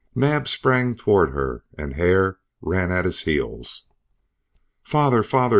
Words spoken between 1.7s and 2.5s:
and Hare